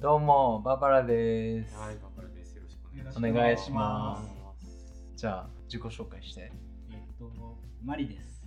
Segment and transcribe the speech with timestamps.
[0.00, 1.76] どうも、バーバラです。
[1.76, 2.54] はい、ババラです。
[2.56, 3.18] よろしくお願いします。
[3.18, 4.22] お願いしま
[4.56, 6.52] すじゃあ、自己紹介して。
[6.92, 7.32] えっと、
[7.84, 8.46] マリです。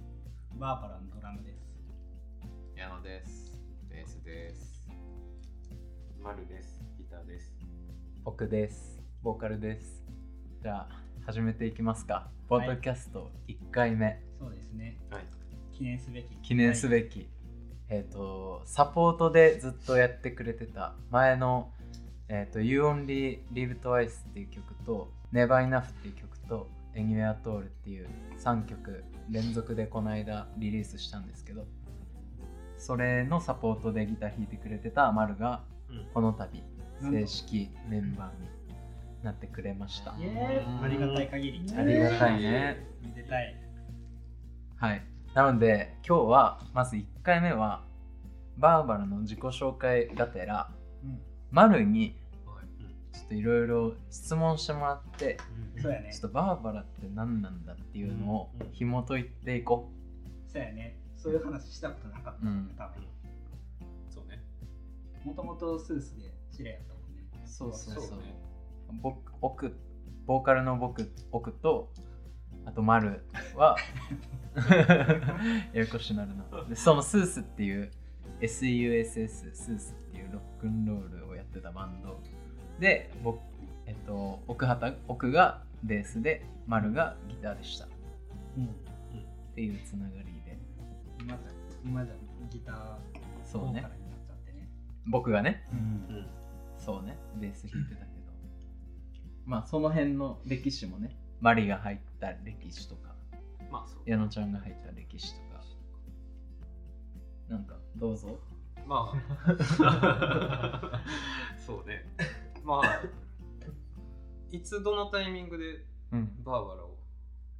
[0.55, 1.67] バーバラのドラムです。
[2.77, 3.53] 矢野です。
[3.89, 4.87] ベースです。
[6.23, 6.81] マルです。
[6.97, 7.53] ギターです。
[8.23, 9.01] 僕です。
[9.21, 10.05] ボーカルです。
[10.63, 12.31] じゃあ、始めていきますか。
[12.47, 15.01] ポッドキャスト1回目、そうですね。
[15.09, 15.23] はい。
[15.73, 16.33] 記念すべき。
[16.37, 17.29] 記念すべき。
[17.91, 21.69] えっ、と、サポートでずっとやってくれてた前の、
[22.29, 28.07] えっ、と、You Only Live Twice っていう曲と、Never Enough っていう曲と、Anywhere at All っていう
[28.39, 31.65] 3曲連続でこの間リリースしたんですけど、
[32.77, 36.05] それのサポートでギター弾いてくれてたマルがうん。
[36.13, 36.63] この度
[37.01, 38.49] 正式メンバーに
[39.23, 41.65] なってくれましたありがたい限り。
[41.77, 43.55] ありがたいねめでたい。
[44.77, 47.83] はいなので今日はまず1回目は
[48.61, 50.71] バーバラの自己紹介がてら
[51.03, 51.19] うん。
[51.49, 53.17] マルにはい。
[53.17, 55.37] ちょっといろいろ質問してもらって
[55.81, 56.21] そうやねちょっ。
[56.21, 59.91] とバーバラって何なんだっていうのを紐解いていこ
[60.47, 60.97] そうやね。
[61.17, 63.03] そういう話したことなかったもんね、多分。
[64.09, 64.43] そうね。
[65.23, 67.23] もともとスースで知り合ったもんね。
[67.45, 68.35] うそうそうそうね。
[69.01, 69.75] 僕奥
[70.25, 71.91] ボーカルの僕奥と
[72.65, 73.23] あとマル
[73.55, 73.75] は
[75.73, 77.91] ややこしくなるなでそのスースっていう
[78.41, 82.19] SUSS スースっていうロックンロールをやってたバンド
[82.79, 83.39] で僕
[83.85, 87.87] えっと奥畑奥がベースでマルがギターでしたっ
[88.57, 88.69] うん。
[89.55, 90.57] ていうつながりで
[91.19, 91.51] 今じゃ、
[91.83, 92.15] 今じゃ
[92.49, 92.95] ギター、
[93.43, 94.69] そうねボーカルになっちゃってね。
[95.07, 96.15] 僕がねうん。
[96.15, 96.25] うん。
[96.77, 98.11] そうねベース弾いてたけど
[99.45, 103.13] まあその辺の歴史もねマリが入った歴史とか
[103.71, 104.01] まあそう。
[104.09, 105.50] 矢野ちゃんが入った歴史とか
[107.51, 108.39] なんかどうぞ
[108.87, 111.01] まあ。
[111.59, 112.05] そうね。
[112.63, 113.01] まあ。
[114.51, 116.97] いつどのタイミングでうんバーバラを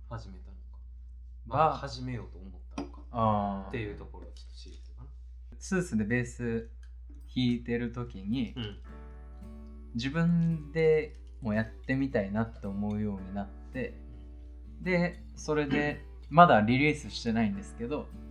[0.09, 0.80] 始めたのか。
[1.46, 3.01] まあ、始めようと思ったのか。
[3.12, 5.09] あっていうところをちょっと知りたいかな。
[5.59, 6.69] スースでベース
[7.35, 8.81] 弾いてる時にうん。
[9.96, 13.94] 自分でもやってみたいなって思うようになって
[14.81, 18.31] でそれでまだリリースしてないんですけどえっと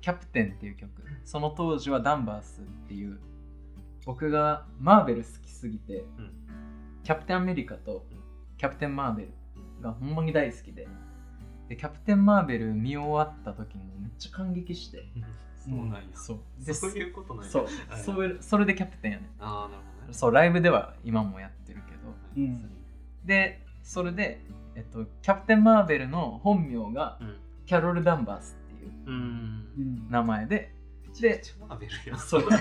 [0.00, 0.90] キャプテン」っていう曲。
[1.24, 3.18] その当時はダンバースっていう。
[4.06, 6.32] 僕がマーベル好きすぎて、うん。
[7.02, 8.06] キャプテンアメリカと
[8.56, 9.32] キャプテンマーベル
[9.82, 10.88] がほんまに大好きで。
[11.68, 15.04] でキャプテンマーベル見終わった時にめっちゃ感激して。
[15.56, 16.00] そうなんや。
[16.14, 16.74] そう。
[16.74, 17.50] そういうことなんや。
[17.50, 17.64] そう。
[17.64, 20.14] はいそうそれでキャプテンやねああ、なるほどね。
[20.14, 21.98] そうライブでは今もやってるけど。
[22.36, 22.70] うん。
[23.26, 24.40] でそれで、
[24.74, 27.36] えっと、キャプテン・マーベルの本名がうん。
[27.66, 28.67] キャロル・ダンバースっ。
[30.10, 30.74] 名前で。
[32.18, 32.42] そう。
[32.48, 32.56] め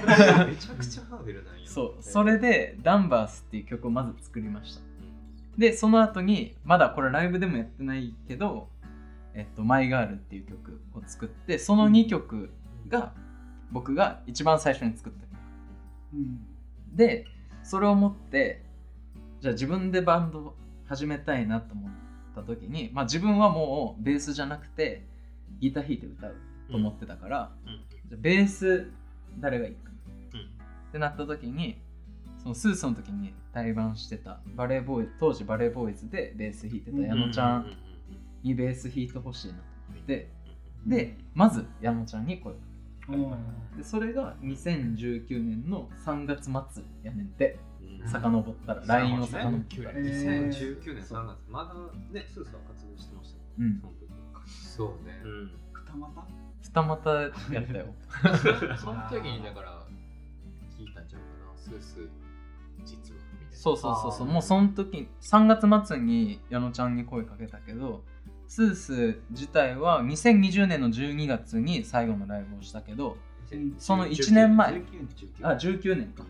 [0.55, 1.67] ちゃくちゃマーベルなんや。
[1.67, 2.01] そう。
[2.01, 4.87] それでダンバースっていう曲をまず作りました。
[5.57, 8.69] でその後にまだこれライブでもやってないけど
[9.33, 12.51] 「えっと、マイ・ガール」っていう曲を作ってその2曲
[12.87, 13.13] が
[13.71, 15.29] 僕が一番最初に作った曲。
[16.13, 16.39] うん。
[16.95, 17.25] で
[17.63, 18.63] それを持って
[19.41, 20.55] じゃあ自分でバンド
[20.87, 21.91] 始めたいなと思っ
[22.35, 25.05] た時に、まあ、自分はもうベースじゃなくて
[25.59, 26.35] ギター弾いて歌う
[26.69, 27.83] と思ってたから、うん。
[28.09, 28.91] じゃあベース
[29.39, 29.91] 誰がいいか。
[30.33, 30.39] うん。
[30.41, 31.81] ってなった時に
[32.37, 37.71] そのスースの時に対バンしてたバレーボーイ当時バレーボーイズでベース弾いてた矢野ちゃん
[38.43, 40.31] にベース弾いてほしいなと思って。
[40.85, 42.61] でまず矢野ちゃんに声をか
[43.09, 43.31] けうん。
[43.31, 47.59] たでそれが2019年の3月末やねんて。
[47.81, 48.07] うん。
[48.07, 49.91] 遡ったら LINE を遡ったら。
[49.95, 50.49] えー。
[50.49, 51.37] 2019年3月。
[51.49, 51.73] まだ
[52.13, 53.43] ねスースは活動してましたよ。
[53.59, 53.79] うん。
[53.81, 54.07] その時
[54.47, 55.51] そうね、うん。
[55.83, 56.23] 二股？
[56.61, 57.85] 二股やったよ。
[58.77, 59.83] その時にだから
[60.77, 61.57] 聞いたんちゃうかな。
[61.57, 62.09] スース
[62.85, 63.51] 実はみたいな。
[63.51, 64.27] そうそうそうそう。
[64.27, 68.03] もうその時3月末に矢野ちゃんに声かけたけど
[68.47, 73.17] スース自体は2020年の12月に最後のライブをしたけど
[73.77, 74.73] その1年前。
[74.73, 74.83] 19
[75.43, 76.23] あ19年か。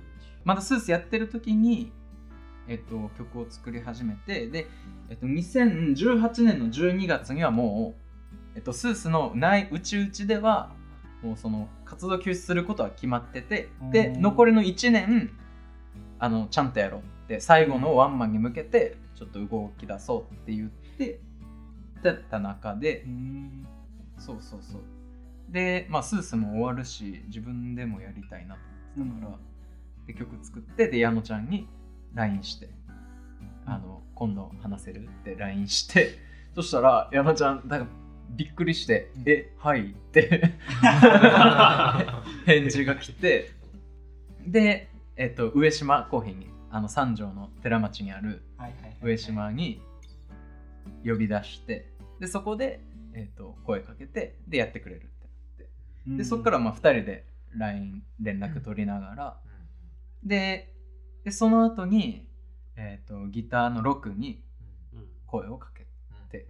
[0.44, 1.91] まだスースやってる時に、
[2.69, 4.68] えっと、曲を作り始めてで、
[5.09, 8.06] えっと、2018年の12月にはもう、
[8.57, 10.71] えっと、スースの内内々では
[11.21, 15.30] もうその活動休止することは決まっててでうん残りの1年
[16.18, 21.19] あのちゃんとやろうって最後のワンマンに向けてちょっと動き出そうって言って
[22.04, 23.68] やった中でうん。
[24.18, 24.81] そうそうそう
[25.50, 28.62] でまあスースも終わるし自分でもやりたいなと
[28.98, 29.39] 思ってたから、
[30.07, 31.68] で曲作ってで矢野ちゃんに
[32.15, 32.69] LINE して
[33.68, 36.18] 「あの今度話せる?」って LINE して
[36.56, 39.24] そしたら矢野ちゃんだからびっくりして「うん。
[39.25, 40.53] えはい」って。
[42.45, 43.51] 返事が来て。
[44.45, 49.81] でえっと上島コーヒーにあの三条の寺町にあるはいはいはい上島に
[51.06, 52.81] 呼び出してでそこで、
[53.13, 56.18] えっと声かけてでやってくれるってなって。
[56.18, 57.25] でそこからまあ2人で
[57.56, 59.39] LINE 連絡取りながら、
[60.24, 60.74] で
[61.24, 62.27] でその後に、
[62.75, 64.44] えー、とギターのロクに
[65.25, 65.85] 声をかけ
[66.29, 66.47] て。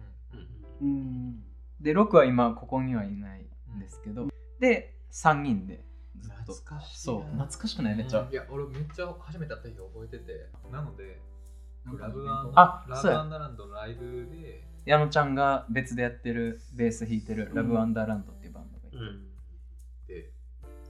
[0.80, 0.88] うん。
[0.88, 1.47] うん
[1.80, 3.46] でロクは今ここにはいない
[3.76, 4.28] んですけど、
[4.60, 5.84] で3人で
[6.18, 6.52] ずっと。
[6.52, 11.20] 懐かしいそうな懐かしくないめっちゃ、いや俺めっちゃ初めて会った日覚えててなので
[11.84, 17.54] ラブあラブアンダーランドのライブで矢野ちゃんが別でやってるベース弾いてる、うん。
[17.54, 19.28] ラブアンダーランドっていうバンドがいて、うん。
[20.06, 20.30] で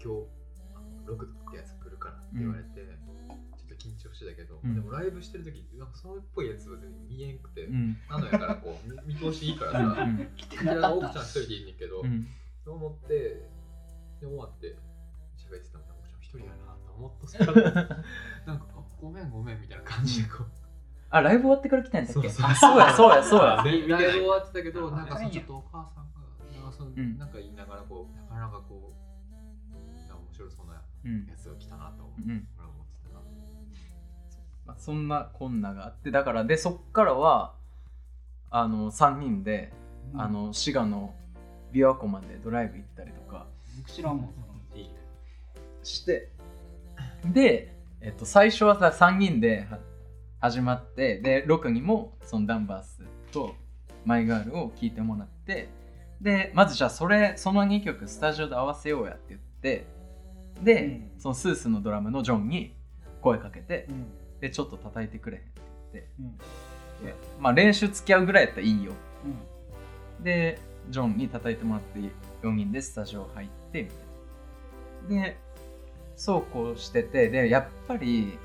[0.03, 0.27] 今日
[0.75, 2.78] あのロクってやつ来るからって言われて、
[4.63, 4.75] ど、うん。
[4.75, 7.97] でもライブしてる時なんかそれっぽいやつは全然見えんくて、うん。
[8.09, 12.27] なのやからこう見見通しいいからさ、うん来てこちなかったらの奥ちゃん一人でいいねんけど、うん。
[12.65, 13.15] そう思って
[14.21, 14.77] で終わって
[15.37, 17.71] 喋ってたの奥ちゃん一人やなと思っとそれな
[18.55, 20.47] んかあごめんごめんみたいな感じでこう、
[21.11, 22.29] あライブ終わってから来たんだっけ？
[22.29, 22.51] そうそう。
[22.51, 23.57] あそうやそうやそうや。
[23.63, 26.19] ライブ終わってたけどあなんかちょっとお母さんが
[26.53, 27.17] なんかそのうん。
[27.17, 29.09] なんか言いながらこうなかなかこう
[29.73, 31.27] 面白そうなうん。
[31.27, 32.58] やつが来たなと思ってたな
[34.69, 37.55] まあ、そんなこんながあってだからでそっからは
[38.51, 39.73] あの3人で、
[40.15, 40.21] うん。
[40.21, 41.15] あの滋賀の
[41.73, 43.47] 琵琶湖までドライブ行ったりとか。
[43.77, 44.39] 僕知らんもん
[45.89, 46.29] して
[47.25, 49.79] で、えっと、最初はさ3人では
[50.41, 53.55] 始まってで6にもそのダンバースと
[54.05, 55.69] マイガールを聴いてもらって
[56.21, 59.87] でまずじゃあそれその2曲スタジオで合わせようやって言って
[60.63, 61.11] で、うん。
[61.19, 62.75] そのスースのドラムのジョンに
[63.21, 64.07] 声かけてうん
[64.41, 65.53] でちょっと叩いてくれへんって
[65.93, 66.11] 言って。
[66.21, 66.37] うん。
[67.07, 68.93] でまあ練習付き合うぐらいやったらいいよ。
[70.19, 70.25] うん。
[70.25, 70.59] で
[70.91, 72.01] ジョンに叩いてもらって
[72.47, 73.83] 4人でスタジオ入って。
[73.83, 75.37] みたいなで
[76.17, 78.39] そうこうしててでやっぱり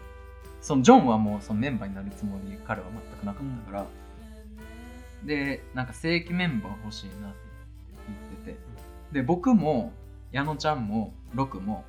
[0.61, 3.85] そのジョンはもうそのメンバーになるつもり彼は全くなかったから、
[5.25, 7.37] でなんか正規メンバー欲しいなって
[8.43, 8.73] 言ってて。
[9.11, 9.93] で僕も
[10.31, 11.83] 矢野ちゃんもロクも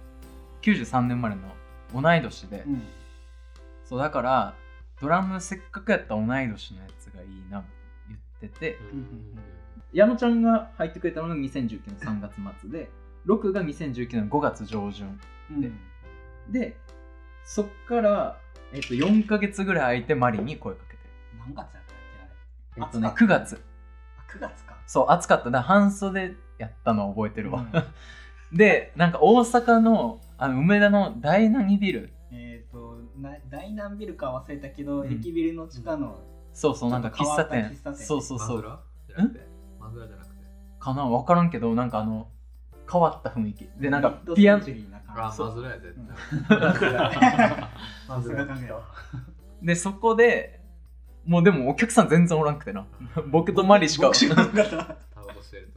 [0.63, 1.43] 93年生まれの
[1.95, 2.83] 同い年で、うん
[3.85, 4.55] そうだから
[5.01, 7.69] ドラムせっかくやったら同い年のやつがいいなって
[8.41, 9.39] 言ってて、うん。
[9.93, 12.91] 矢野ちゃんが入ってくれたのが2019年3月末で
[13.27, 15.21] 6が2019年5月上旬。
[15.51, 15.61] うん。
[15.61, 15.71] で
[16.51, 16.77] で
[17.45, 18.39] そっから、
[18.73, 21.11] えっと4ヶ月ぐらい空いてマリに声かけてる。
[21.39, 21.97] 何月やったっ
[22.77, 22.85] けあれ？
[22.85, 23.63] えっとね暑か9月。
[24.19, 24.77] あ9月か。
[24.87, 25.45] そう暑かった。
[25.47, 27.73] だから半袖やったのを覚えてるわ、うん。
[28.57, 32.14] でなんか大阪のあの梅田の第何ビル
[33.51, 35.13] 大南ビルか忘れたけど、うん。
[35.13, 36.19] 駅ビルの地下の
[36.53, 37.65] そうそうなんか喫茶店。
[37.71, 38.07] 喫茶店。
[38.07, 38.49] そうそうそう。
[38.49, 38.81] マズラ？
[39.09, 39.47] じゃなくて。
[39.81, 40.35] マズラじゃなくて。
[40.79, 41.07] かな？
[41.09, 42.29] 分からんけどなんかあの
[42.91, 43.69] 変わった雰囲気。
[43.81, 44.63] でなんかピアノ
[45.17, 46.07] あ感マズラや絶うん。
[46.07, 46.79] 対、じ
[48.07, 48.81] さすが考えた
[49.63, 50.61] でそこで
[51.25, 52.87] もうでもお客さん全然おらんくてな。
[53.31, 54.13] 僕とマリしか。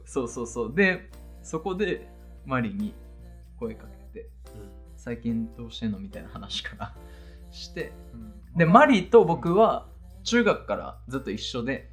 [0.04, 0.74] そうそうそう。
[0.74, 1.10] で
[1.42, 2.08] そこで
[2.44, 2.94] マリに
[3.58, 4.28] 声かけて
[4.96, 5.98] 最近どうしてんの？
[5.98, 6.94] みたいな話から
[7.50, 7.92] して
[8.56, 9.86] でマリと僕は
[10.24, 11.90] 中学からずっと一緒で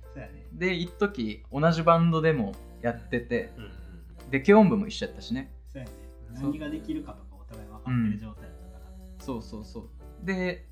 [0.53, 4.31] で一時同じバンドでもやっててうんうん。
[4.31, 5.51] で軽音部も一緒やったしね。
[5.71, 5.91] そうやね。
[6.33, 10.25] 何ができるかとかお互い分かってる状態だったから、そうそうそう。
[10.25, 10.67] で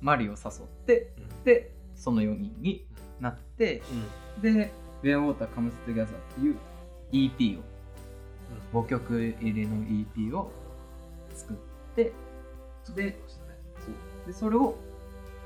[0.00, 1.44] マリを誘ってうん。
[1.44, 2.86] でその4人に
[3.20, 3.82] なって
[4.40, 6.56] で「Where Water Comes Together」っていう
[7.12, 7.62] EP を
[8.72, 10.50] 5曲入りの EP を
[11.34, 11.56] 作っ
[11.94, 12.12] て
[12.94, 13.20] で
[14.26, 14.76] でそれを、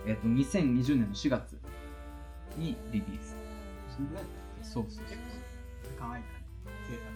[0.06, 1.58] えっと2020年の4月
[2.56, 3.36] にリリース。
[3.96, 4.28] そんぐらいだ。
[4.28, 5.04] っそうそうそう。
[5.04, 5.18] 結
[5.98, 6.22] 構考えたね
[6.88, 7.06] 制作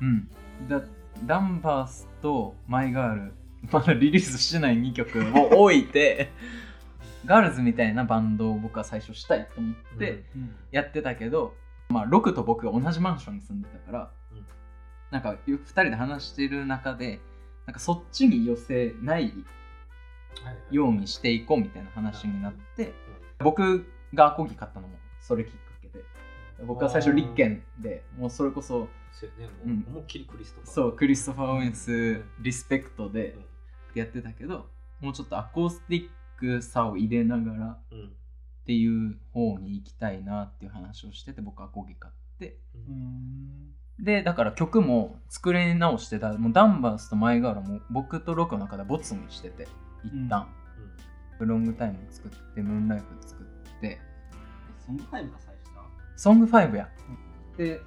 [0.00, 0.28] うん。
[0.68, 0.82] だ
[1.24, 3.32] ダンバースとマイガール
[3.70, 6.30] まだリリースしてない2曲を置いて
[7.24, 11.54] ガールズみたいなバンドを僕は最初したいと思ってに、やってたけど、
[11.88, 14.44] まあ、ロクと僕が同じマンションに住んでたから、うん。
[15.10, 17.20] なんか2人で話してる中で
[17.66, 19.32] なんかそっちに寄せない
[20.70, 22.92] ようにしていこうみたいな話になって、
[23.38, 26.04] 僕がアコギ買ったのもそれきっかけで
[26.64, 30.70] 僕は最初立憲でもうそれこそそうクリストファー。
[30.72, 33.36] そうクリストファー・オーエンスリスペクトで
[33.94, 34.66] やってたけど
[35.00, 38.12] もうちょっとアコースティックさを入れながらっうん。
[38.66, 42.56] ていう方に行きたいなっていう話をしてて僕アコギ買って。
[42.74, 43.74] うん。
[44.02, 46.32] でだから曲も作り直してた。
[46.32, 49.68] もうダンバースとマイガールも僕とロクの中でボツにしてて
[50.04, 50.46] 一旦、
[51.40, 54.00] ロングタイム作ってムーンライフ作って。
[54.86, 55.82] ソング5が最初だ。
[56.16, 56.88] ソング5や、
[57.56, 57.80] で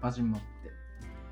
[0.00, 0.46] 始まって。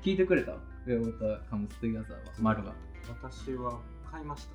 [0.01, 0.53] 聞いてくれた？
[0.53, 2.17] ウェオーターカムストゥギャザーは。
[2.39, 2.73] 丸が
[3.21, 3.79] 私は
[4.11, 4.47] 買いまし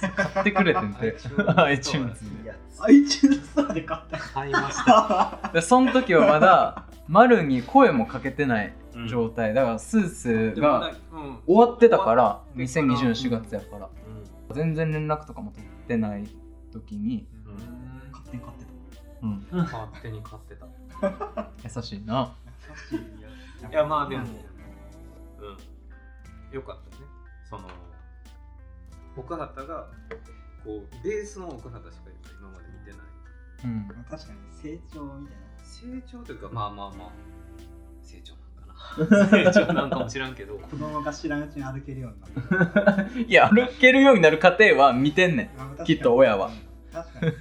[0.00, 1.16] たか 買ってくれてんて。
[1.56, 2.42] iTunes で。
[2.44, 4.18] いや iTunes ストアで買った。
[4.18, 5.50] 買いました。
[5.52, 9.52] でその時はまだ丸に声もかけてないうん状態。
[9.52, 11.38] だからスースがでもまだうん。
[11.46, 12.86] 終わってたから終わってから。
[12.86, 13.86] 2020年4月やから。
[13.86, 14.03] う
[14.52, 16.26] 全然連絡とかも取ってない
[16.72, 17.28] 時に、
[18.12, 18.64] 勝手に買って
[19.22, 20.66] うん、ん勝手に買ってた。
[21.62, 22.34] 優しいな。
[23.62, 23.72] たい。
[23.72, 24.30] やまあでもうん。
[26.54, 27.04] よかったね。
[27.48, 27.68] その
[29.16, 29.88] 奥畑が
[30.64, 32.98] こうベースの奥畑しか今まで見てない。
[33.64, 33.88] うん。
[33.88, 35.42] まあ確かに成長みたいな。
[35.64, 37.12] 成長というかまあまあまあ。
[38.02, 38.34] 成長
[39.30, 40.54] 成長なんかも知らんけど。
[40.54, 43.02] 子供が知らんうちに歩けるようになった。
[43.18, 45.50] いや歩けるようになる過程は見てんね
[45.80, 45.84] ん。
[45.84, 46.50] きっと親は。
[46.92, 47.32] 確かに。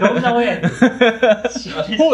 [0.00, 0.68] どんな親や放
[1.44, 2.06] 置しすぎる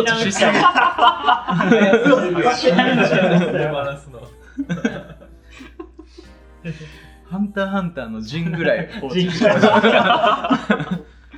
[3.73, 4.21] バすの
[7.31, 9.51] ハンターハンターのジンぐらい放置して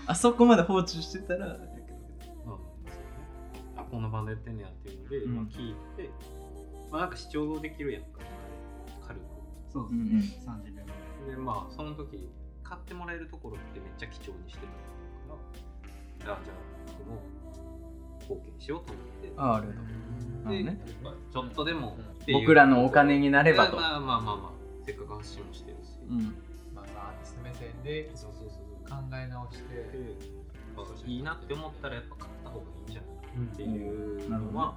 [0.08, 1.56] あそこまで放置してたら
[3.90, 5.34] こんなバンドやってんねやっていうので、うん。
[5.36, 6.10] まあ、聞いて
[6.90, 8.08] まあなんか視聴できるやんか
[9.06, 9.22] 軽く。
[9.72, 9.92] そうう。
[9.92, 10.06] んうん。
[10.06, 11.36] 30秒ぐらい。
[11.36, 12.28] でまあその時
[12.62, 16.56] 買ってもらえるところってめっちゃ貴重にしてたからあじゃあ
[16.98, 17.20] 僕も
[18.20, 19.32] 貢献しようと思って。
[19.36, 20.52] ああありがとう。
[20.52, 20.80] で、ね。
[21.02, 21.96] まあちょっとでも
[22.32, 23.76] 僕らのお金になればと。
[23.76, 24.50] まあまあまあまあ
[24.84, 26.34] せっかく発信もしてるし、うん。
[26.74, 28.88] まあアーティスト目線でそうそうそう。
[28.88, 29.74] 考え直して。
[29.74, 30.16] で
[30.76, 33.15] まあいいなって思ったらやっぱ買った方がいいんじゃない？
[33.42, 34.76] っていうのは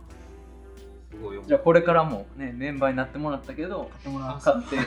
[1.12, 1.48] すごい思う。
[1.48, 4.78] じゃあこれからもねメンバーになってもらったけど買ってもらって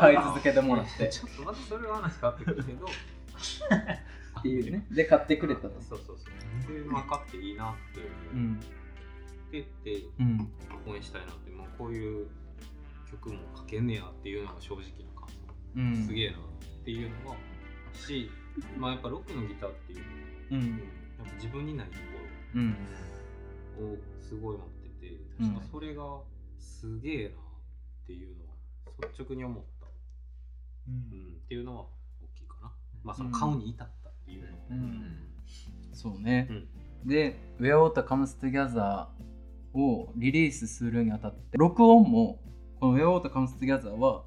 [0.00, 2.86] 買い続けてもらってちょっとまたそれは話変わってくるけど。
[4.38, 4.86] っていうね。
[4.90, 5.80] で買ってくれたと。
[5.80, 6.62] そうそうそう。
[6.62, 8.00] っていうの分かっていいなって
[8.32, 10.48] 思うんってて、うん。
[10.86, 12.28] 応援したいなってもうこういう
[13.10, 15.36] 曲も書けんねやっていうのが正直な感想、
[15.76, 16.06] うん。
[16.06, 16.40] すげえなっ
[16.84, 17.36] ていうのが
[17.92, 18.30] し、
[18.78, 20.10] まあやっぱロックのギターっていうのは、
[20.50, 20.70] うん。
[20.70, 25.54] やっぱ自分にないとこうんろをすごい持っててうん。
[25.54, 26.20] 確かそれが
[26.58, 29.90] すげえなっていうのは率直に思った、う
[30.88, 31.82] うんん、っていうのは
[32.20, 32.72] 大きいかな。
[33.02, 35.16] まあその顔に至ったっていうのは、うん。
[35.92, 36.48] そうね。
[36.50, 36.68] うん。
[37.08, 39.06] で「Where Water Comes Together」
[39.72, 42.40] をリリースするにあたって録音も
[42.78, 44.24] この「Where Water Comes Together」は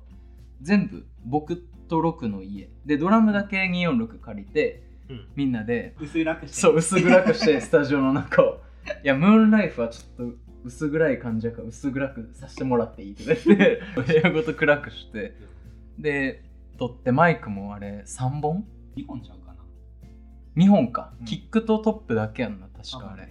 [0.62, 2.70] 全部僕とロクの家。
[2.86, 4.93] でドラムだけ246借りてうん
[5.36, 5.96] みんなで。
[6.00, 6.58] 薄らくして。
[6.58, 8.62] そう薄暗くして スタジオの中を。
[9.04, 15.36] いやムーンライフはちょっと薄暗い感じやから薄暗くさせてもらっていいとか言って 部屋ごと暗くして。
[15.98, 16.44] で
[16.78, 19.64] 撮ってマイクもあれ3本？2本ちゃうかな。
[20.58, 21.26] 2本か、うん。
[21.26, 23.30] キックとトップだけやんな確かあれ。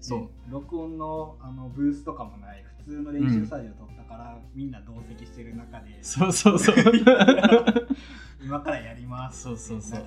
[0.00, 0.20] そう。
[0.20, 2.64] で録音のあのブースとかもない。
[2.84, 6.02] 普通の練習スタジオ撮ったから、みんな同席してる中で。
[6.02, 6.74] そうそうそう。
[8.44, 10.04] 今からやりますそうそうそう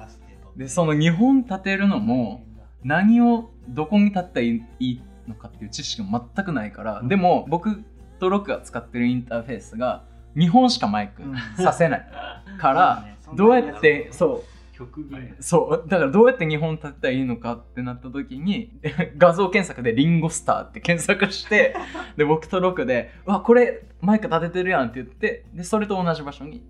[0.56, 2.44] でその2本立てるのも
[2.84, 7.84] 何をどこに立ったらいいのかっていう知識も全くないから、でも僕
[8.20, 10.04] とロクが使ってるインターフェースが
[10.36, 11.36] 2本しかマイクうん。
[11.64, 12.08] させない。
[12.60, 14.78] から、どうやってそう。
[14.78, 15.36] 極限。
[15.40, 15.90] そう。
[15.90, 18.78] だからどうやって2本立てたらいいのかってなった時に
[19.18, 21.76] 画像検索で「リンゴスター」って検索して
[22.18, 26.62] で僕とロクで「うわこれマイク立ててるやん」って言ってでそれと同じ場所に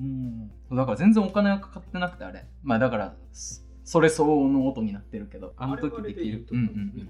[0.00, 0.39] うんそう
[0.72, 2.46] だから全然お金がかかってなくてあれ。
[2.62, 7.08] まあだからそそれ相応の音になってるけどあの時できるうんうんうん。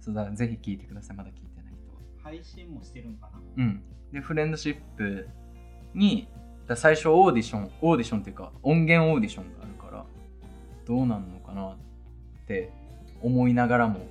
[0.00, 2.00] そうだぜひ聞いてくださいまだ聞いてない人は。
[2.22, 3.64] 配信もしてるんかな？
[3.64, 3.82] うん。
[4.12, 5.28] でフレンドシップ
[5.94, 6.28] に
[6.66, 10.06] だ最初オーディションオーディションっていうか音源オーディションがあるから
[10.86, 11.76] どうなんのかなっ
[12.46, 12.72] て
[13.20, 14.06] 思いながらもとり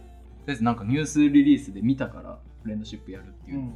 [0.49, 3.71] あえずなんかニュースリリースで見たからフレンドシップやるっていう、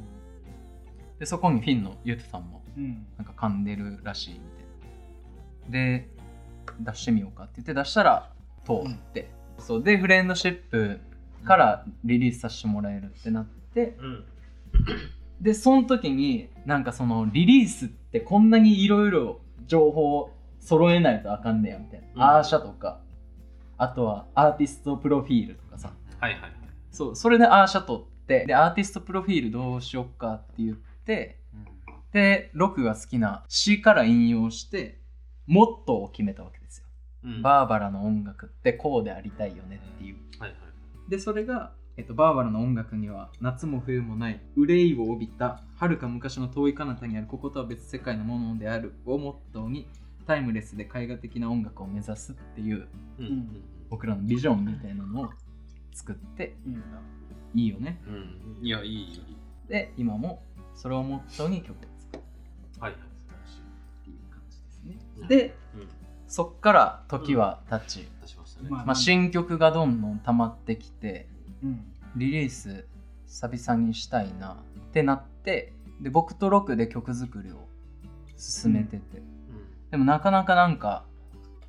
[1.19, 3.07] でそこにフィンのゆうとさんもうん。
[3.17, 4.39] なんか噛んでるらしいみ
[5.69, 6.09] で
[6.79, 8.29] 出してみようかって言って出したら
[8.65, 9.83] 通って、そう。
[9.83, 10.99] でフレンドシップ
[11.45, 13.97] からリリースさせてもらえるってなって。
[13.99, 14.25] うん。
[15.41, 22.37] でその時になんかそのリリースってこんなにいろいろ情報揃えないとあかんねやみたいな、うん。
[22.37, 22.99] アーシャとか。
[23.77, 25.91] あとはアーティストプロフィールとかさ。
[26.19, 26.51] はいはいはい。
[26.91, 27.15] そう。
[27.15, 31.39] それでアーシャ取ってでアーティストプロフィールどうしよっかって言って
[32.11, 34.96] でロクが好きな詩から引用して
[35.47, 36.85] モットーを決めたわけですよ、
[37.23, 37.41] うん。
[37.41, 40.17] バーバラの音楽ってこうでありたいよねっていう。
[40.39, 41.09] はいはい。
[41.09, 49.87] でそれが、えっと、バーバラの音楽には夏も冬もない憂いを帯びた遥か昔の遠い彼方にあるこことは別世界のものであるをモットーに
[50.25, 52.87] タイムレスで絵画的な音楽を目指すっていう
[53.19, 53.25] うん。
[53.25, 55.29] うん僕らのビジョンみたいなのを
[55.93, 56.83] 作ってうん
[57.53, 58.01] いいよね。
[58.05, 58.11] う
[58.61, 58.65] ん。
[58.65, 59.37] いやいい
[59.69, 60.43] で今も
[60.75, 62.23] それをモットーに曲を作る。
[62.81, 63.06] はいはい
[65.27, 65.87] でうん。
[66.27, 68.37] そっから時は経ち、出し
[68.69, 71.27] まあまあ、新曲がどんどん溜まってきて
[71.63, 71.85] うん。
[72.15, 72.85] リリース
[73.27, 77.67] 久々にしたいなってなってで僕とロクで曲作りを
[78.37, 79.23] 進めてて、うん。
[79.91, 81.05] でもなかなかなんか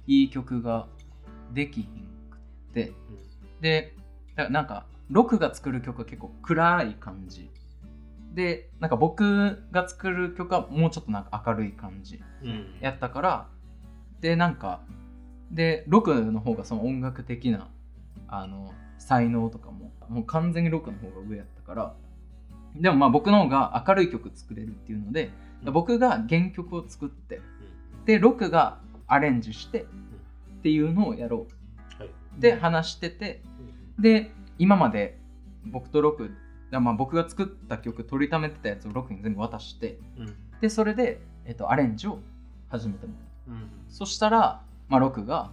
[0.06, 0.86] いい曲が
[1.52, 2.92] できひんくって
[3.60, 3.94] で
[4.36, 7.50] だからなんかロクが作る曲は結構暗い感じ
[8.38, 12.78] でなんか僕が作る曲はもうちょっとなんか明るい感じうん。
[12.80, 13.48] やったから
[14.20, 14.80] でなんか
[15.50, 17.68] でロクの方がその音楽的な
[18.28, 21.94] あの才能とかももう完全にロクの方が上やったから
[22.76, 25.32] でもまあ僕の方が明るい曲作れるっていうので、
[25.64, 25.72] うん。
[25.72, 27.40] 僕が原曲を作って
[28.04, 28.78] でロクが
[29.08, 31.48] アレンジしてっていうのをやろ
[31.98, 32.00] う。
[32.00, 32.08] はい。
[32.08, 33.42] って話してて、
[33.98, 35.18] で今まで
[35.64, 36.30] 僕とロク
[36.70, 40.34] だまあ僕が作った曲取りためてたやつをロクに全部渡してうん。
[40.60, 42.18] でそれで、えっとアレンジを
[42.68, 43.14] 始めても
[43.48, 43.56] らう。
[43.56, 43.70] うん。
[43.88, 45.50] そしたら、まあ、ロクが、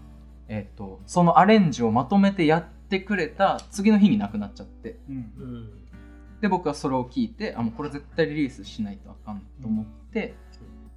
[0.47, 4.99] えっとそのアレンジをまとめてやってくれた次の日に亡くなっちゃって。
[5.09, 5.15] うん。
[5.15, 5.69] うん。
[6.41, 10.35] で僕はそれを聞いてあもうこれ絶対リリースしないとあかんと思って、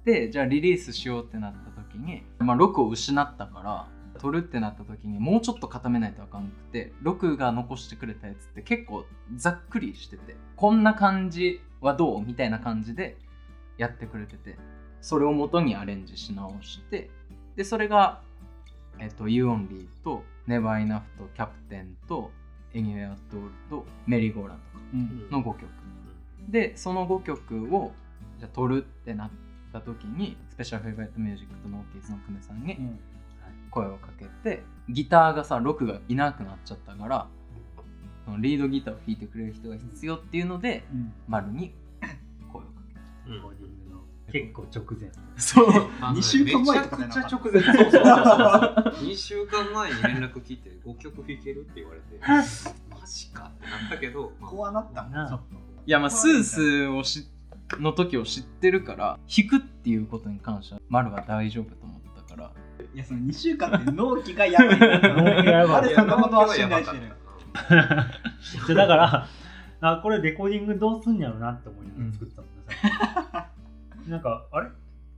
[0.05, 3.87] でじゃあリリースしようってなった時に、まあ、ロクを失ったから
[4.19, 13.17] 撮るってなった時にもうちょっと固めないとあかんくてロクが残してくれたやつって結構ざっくりしててこんな感じはどうみたいな感じで
[13.77, 14.57] やってくれてて
[15.01, 17.09] それを元にアレンジし直して
[17.55, 18.21] でそれが、
[18.99, 22.31] えっと、You Only と Never Enough とキャプテンと
[22.73, 24.55] Anywhere at All とメリーゴーラ
[24.93, 25.67] ンドの5曲。
[26.49, 27.91] でその5曲を
[28.39, 29.29] じゃあ撮るってなっ
[29.71, 32.99] た時にスペシャルフェイバリットミュージックとノーキーズの久米さんにうん
[33.69, 37.27] 声をかけてギターがさロクがいなくなっちゃったから
[38.25, 41.13] そのリードギターを弾いてくれる人が必要っていうのでうん。
[41.27, 41.73] 丸に
[42.51, 43.01] 声をかけた。
[43.27, 43.35] うん。
[43.35, 45.11] レコーディングの結構直前。
[45.37, 45.67] そう。
[46.01, 47.89] あのね二週間前とかめなかったちゃくちゃ直前。
[47.89, 48.13] そうそうそう
[48.95, 49.09] そう。
[49.09, 52.19] 2週間前に連絡聞いて5曲弾けるって言われて。
[52.21, 54.51] マジかってなったけど、まあ。
[54.51, 55.03] こうなった。
[55.03, 55.33] なあち
[55.87, 57.27] いやまあスースーをし
[57.79, 62.51] の時を知ってるから弾くっていうことに関しては丸は大丈夫と思ったから
[62.93, 64.87] いやその2週間って納期がやばい納
[65.23, 65.83] 納期がやばい。
[65.83, 66.91] 誰そんなことは信頼し。
[66.91, 67.03] てる
[68.67, 69.27] じゃだから
[69.81, 73.49] あこれレコーディングどうすんやろなって思いながら作ったもんね、さ
[74.01, 74.07] っき。
[74.09, 74.69] なんかあれ？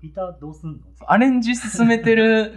[0.01, 0.77] ギターどうすんの？
[1.07, 2.53] アレンジ進めてる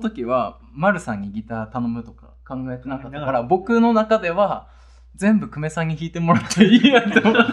[0.00, 4.68] 時は丸さんにギター頼むとか考えてなかったから僕の中では
[5.14, 7.46] 全部久米さんに弾いてもらっていいやと思っ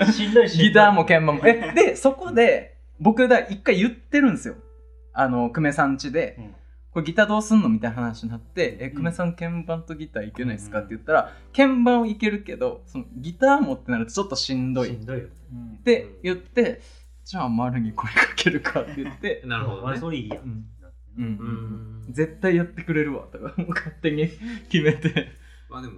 [0.00, 0.68] て しんどいしんどい。
[0.68, 1.40] ギターも鍵盤も。
[1.44, 4.54] えでそこで僕だ一回言ってるんですよ
[5.14, 6.54] あの久米さん家で、うん。
[6.90, 14.90] これギターどうすんのみたいな話になって「え久米さん鍵盤とギターいけないですか?」って言ったら鍵盤はいけるけどそのギターもってなるとちょっとしんどい。
[14.90, 16.80] っしんどいようんて言って
[17.24, 19.42] じゃあ丸に声かけるかって言って。
[19.46, 19.98] なるほどね。
[19.98, 20.36] それいいや。
[20.36, 20.64] ん、うん。
[21.16, 22.08] ううん。
[22.10, 24.28] ん絶対やってくれるわとかもう勝手に
[24.68, 25.32] 決めて。
[25.68, 25.94] まあでも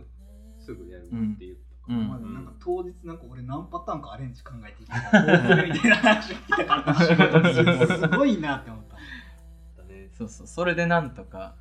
[0.59, 8.96] すぐやるって言ったうまあ、んなんか当日なんか俺何パターンかアレンジ考えていたからどうするみたいな話を聞いたから すごいなって思った
[10.17, 10.47] そうそう。
[10.47, 11.57] それでなんとか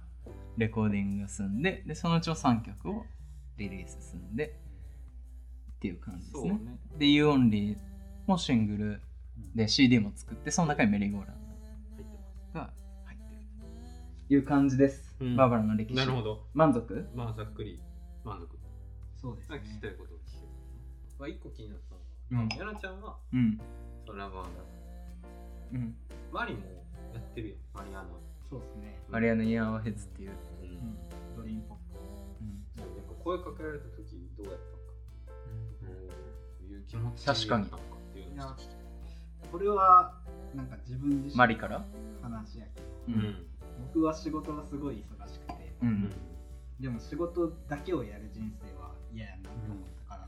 [0.57, 3.05] レコーディングが済んででそのうちの3曲を
[3.57, 4.59] リリース済んで
[5.75, 6.51] っていう感じですね。
[6.51, 6.59] ね。
[6.97, 7.77] で You Only
[8.25, 9.01] もシングル
[9.53, 11.43] で CD も作ってその中にメリーゴーラン入
[11.95, 12.03] って
[12.53, 12.73] まドが
[13.05, 13.41] 入ってる
[14.27, 15.35] という感じです、うん。
[15.35, 15.99] バーバラの歴史。
[15.99, 16.47] すなるほど。
[16.53, 17.07] 満足？
[17.13, 17.81] まあざっくり。
[18.23, 18.57] 満足。
[19.21, 19.57] そうですね。
[19.57, 20.47] 聞きたいことを聞ける
[21.19, 21.95] まあ一個気になった
[22.35, 22.49] のうん。
[22.49, 23.61] がやなちゃんはうん。
[24.05, 24.45] そのラバー
[25.73, 25.95] ナうん。
[26.31, 26.61] マリも
[27.13, 27.55] やってるよ。
[27.73, 28.03] マリアナ
[28.55, 30.65] そうですね、マリアナ・イヤーワヘッズっていう、うん。
[30.65, 31.99] うん、ドリームポップ
[32.39, 32.63] うん。
[32.77, 34.93] そうなんか声かけられた時どうやったのか。
[35.83, 37.65] どういう気持ち確かに
[39.51, 40.21] これは
[40.53, 41.85] なんか自分自身マリから？
[42.21, 42.87] 話やけど。
[43.09, 43.45] うん。
[43.93, 45.75] 僕は仕事がすごい忙しくて。
[45.81, 45.91] ううん。
[46.05, 46.09] ん
[46.79, 50.27] でも仕事だけをやる人生は嫌やなって思ったか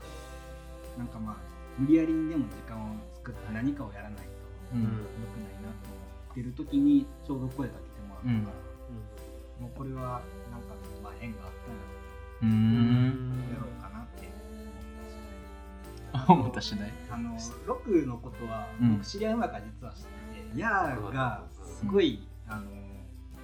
[0.98, 1.36] なんかまあ
[1.78, 4.24] 無理やりにでも時間を作って何かをやらないと
[4.74, 4.98] うん良くない
[5.62, 7.87] なと思ってる時にちょうど声かけ
[8.22, 11.52] てもらったから、もうこれはなんかまあ縁があっ
[12.40, 13.46] たうーん。
[13.48, 14.28] らやろうかなって
[16.28, 18.92] 思ったし思った次第あの ロクのことはうん。
[18.98, 22.70] 僕知り合いの中実は知ってて、ヤーがすごい、あの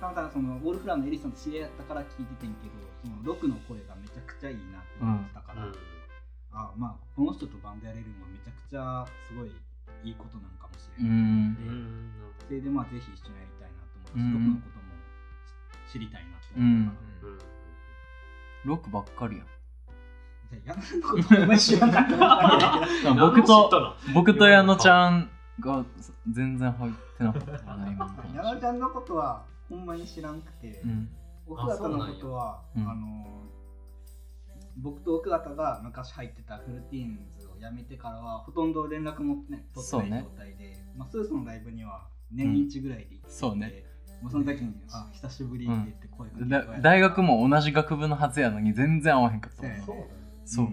[0.01, 5.73] たまたまそのウォールフラワーのエリスさんと知り合ったから聞いててんけどそのロクの声がめちゃくちゃいいなって思ってたから、
[6.53, 9.53] あまあこの人とバンドやれるのはめちゃくちゃすごい
[10.03, 12.11] いいことなのかもしうれない、ん。
[12.49, 13.51] ででまあぜひ一緒にやり
[14.16, 14.85] ロクのことも
[15.92, 17.44] 知りたいなと思ったから、
[18.64, 19.46] ロックばっかりやん。
[21.03, 22.87] こと知らな
[23.18, 25.85] 僕と僕と矢野ちゃんが
[26.31, 27.87] 全然入ってなかったかな
[28.35, 31.09] 矢野話ちゃんのことはほんまに知らんくて、うん。
[31.46, 33.27] 奥方のことはあの
[34.79, 43.85] 僕と奥方が昔入ってたフルティーンズを辞めてからはほとんど連絡も、ね、取ってない状態で、まあ、スースのライブには年一ぐらいで行ってて、そうね
[44.25, 49.63] まあ、その時に「あ久しぶり」って言って声かけてだ大学も同じ学部のはずやのに全然合わへんかった。
[49.63, 49.97] もんなそう。
[50.47, 50.73] そう、ん。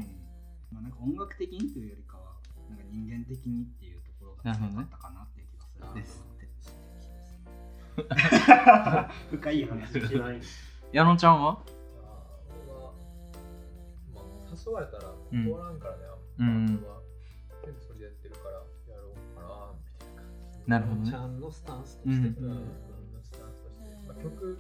[0.71, 2.23] まあ、なんか音楽的にというよりかは
[2.69, 5.81] なんか人間的にっていうところが強かったかなっていう気がする。
[5.81, 6.31] なるほど
[9.01, 9.09] ね。
[9.31, 10.41] 深い話知らない。
[10.93, 11.49] 矢野ちゃんは？
[11.51, 12.93] あー俺は
[14.15, 14.23] まあ
[14.55, 16.03] 誘われたら断らんからね、
[16.39, 17.01] うん俺は
[17.65, 18.51] 全部それでやってるから
[18.95, 20.25] やろうかなみたいな感
[20.63, 21.11] じなるほどね。
[21.11, 22.63] ちゃんのスタンスとうんして、うん、うん、
[24.23, 24.57] 曲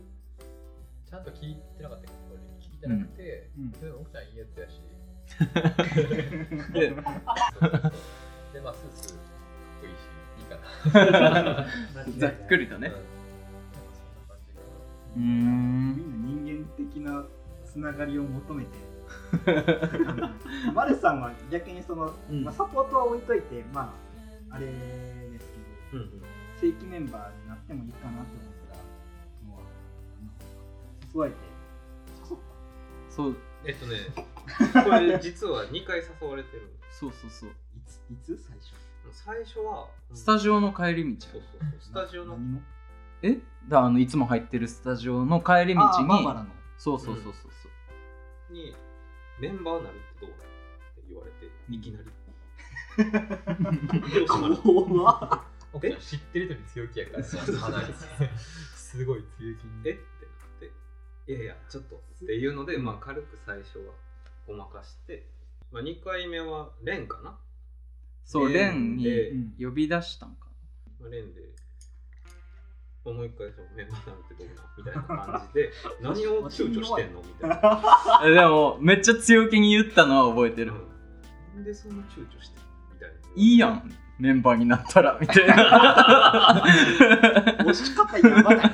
[1.09, 2.19] ちゃんと聴いてなかったけど
[2.59, 3.71] 聴いてなくて、うん。
[3.71, 4.81] でも奥ちゃんいいやつやし。
[6.73, 7.91] でそうそうそう
[8.53, 10.03] でまあスースーかっこいいし
[10.37, 10.55] いいか
[11.55, 11.67] な
[12.17, 14.65] ざっくりとねうんなんかそんな感じかな
[15.15, 15.39] うーみん
[15.95, 17.25] んな人間的な
[17.65, 18.69] つながりを求めて
[20.73, 23.93] マルさんは逆にその、うんまあ、サポートは置いといてま
[24.49, 25.47] ああれです
[25.91, 26.21] けどうんうん
[26.59, 28.50] 正規メンバーになってもいいかなって思
[31.13, 31.37] 誘われて。
[32.29, 32.39] 誘っ
[33.09, 33.37] そう。
[33.65, 33.97] えっとね
[34.83, 36.67] これ実は2回誘われてる。
[36.89, 37.49] そうそうそう。
[37.49, 38.33] たいつ？
[38.33, 38.37] いつ？
[38.37, 38.73] 最初。
[39.11, 41.27] 最初はスタジオの帰り道。
[41.27, 41.81] そうそうそう。
[41.81, 42.33] スタジオの。
[42.37, 42.61] 何の？
[43.23, 43.37] え？
[43.67, 46.49] だあのいつも入ってるスタジオの帰り道あにバーバラの。
[46.77, 47.49] そうそうそうそうそ
[48.49, 48.53] う。
[48.53, 48.75] に
[49.39, 50.29] メンバーになるってどう？
[50.31, 50.39] って
[51.07, 52.05] 言われていきなり。
[54.27, 55.41] 怖っ。
[55.73, 57.23] 奥ちゃん知ってる人に強気やから。
[57.23, 57.71] そうそうそう。
[57.71, 57.93] 離れて
[58.75, 59.89] すごい強気に。
[59.89, 59.99] え？
[61.27, 63.93] いやいやちょっとっていうので、まあ、軽く最初は
[64.47, 65.27] ごまかして、
[65.71, 67.37] まあ、2回目はレンかな、
[68.25, 69.05] そうレンに
[69.59, 70.47] 呼び出したんか
[70.99, 71.41] まあ、レンで
[73.03, 77.21] もう一回そのメンバーになるってどうなみたいな感じで 何を躊躇してんの？
[77.21, 77.55] みたいな、
[78.21, 81.55] なでもめっちゃ強気に言ったのは覚えてる、うん。
[81.55, 82.67] なんでそんな躊躇してんの？
[82.93, 83.15] みたいな。
[83.35, 86.63] いいやんメンバーになったらみたいな。
[87.65, 88.71] 押し方やばない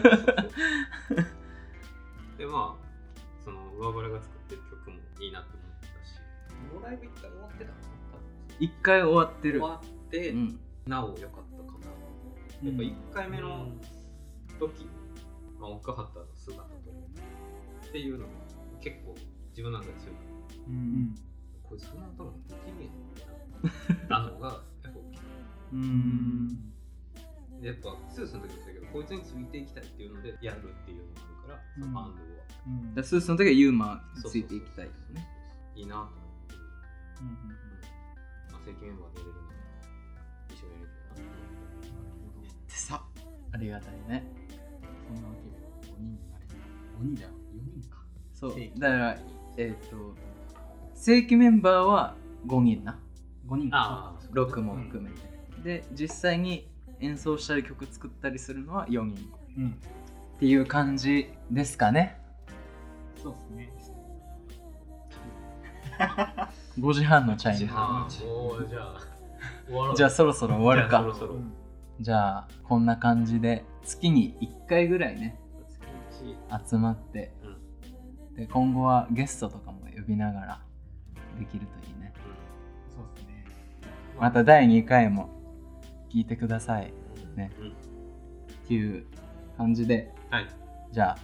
[8.60, 9.60] 一回終わってる。
[9.60, 10.60] 終わって、うん。
[10.86, 12.70] なお良かったかな。
[12.70, 13.68] やっぱ1回目の
[14.60, 14.88] 時、
[15.60, 16.68] まあ、奥畑の姿と
[17.88, 18.32] っていうのが
[18.82, 19.16] 結構
[19.50, 20.16] 自分の中で強い。
[20.68, 21.16] うん
[21.64, 22.90] こいつそんな歌もできね
[23.92, 24.48] えんだなのが
[24.84, 25.20] やっぱ大きい
[25.74, 26.48] うん。
[27.62, 32.48] でやっぱスースの時もそうだけどこいつについていきたいっていうのでやるっていうのがあるから、そのバンドは。
[32.68, 32.96] うん。
[32.96, 35.28] でスースの時はユーマについていきたいですね。
[35.76, 36.56] いいなと思って、
[37.22, 37.67] まあ、
[38.68, 42.16] 正規メンバーで出れるなら一緒にやりたいなっ
[42.68, 43.02] てでさ。
[43.54, 44.24] ありがたいね。
[45.08, 45.56] そんなわけで
[45.88, 46.54] 5人になれた
[47.00, 48.04] 5人だよ4人か
[48.34, 49.18] そうだから
[49.56, 50.16] えっ、と
[50.94, 53.00] 正規メンバーは5人な。
[53.48, 54.24] 5人ああ。
[54.34, 55.10] 6も含め
[55.64, 56.68] て、で実際に
[57.00, 59.32] 演奏したり曲作ったりするのは4人。
[59.58, 59.70] うん。
[60.36, 62.20] っていう感じですかね。
[63.24, 63.40] そうで
[63.80, 63.98] すね
[66.80, 67.60] 5時半のチャイム。
[67.60, 70.90] じゃあじゃあそろそろ終わるか。
[70.90, 71.34] じゃあそろそろ。
[71.34, 71.54] うん
[72.00, 75.40] じゃあこんな感じで月に1回ぐらいね
[76.70, 77.34] 集まって、
[78.36, 80.62] で今後はゲストとかも呼びながら
[81.40, 82.14] できるといいね。
[82.96, 83.46] そうですね。
[84.20, 85.30] また第2回も
[86.14, 86.94] 聞いてください。
[87.36, 87.52] ね。
[87.60, 87.68] うん。
[87.70, 87.72] っ
[88.68, 89.06] ていう
[89.58, 90.48] 感じではい。
[90.92, 91.18] じゃあ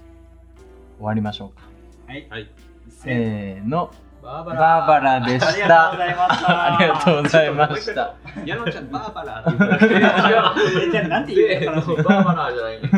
[0.98, 1.68] 終わりましょうか。
[2.08, 2.28] はい。
[2.32, 2.50] はい。
[2.90, 12.90] せーのバーバーバラでしありがとうごたざいましたありがとうございました矢野ちゃんバーバラって言ってバーバラーじゃないね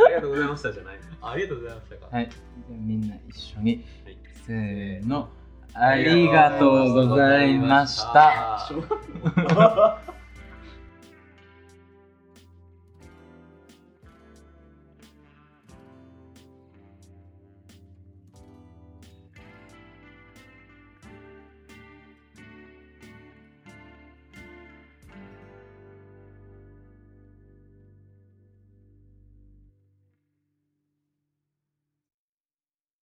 [0.00, 0.48] ありがとうござい。
[0.48, 1.96] ましたじゃないありがとうございました。
[1.96, 5.28] かはいじゃあみんな一緒にはいせーの
[5.74, 8.68] ありがとうございました